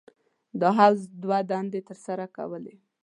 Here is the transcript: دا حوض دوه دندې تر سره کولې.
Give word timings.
دا 0.59 0.69
حوض 0.77 0.99
دوه 1.23 1.39
دندې 1.51 1.79
تر 1.87 1.97
سره 2.05 2.25
کولې. 2.37 2.75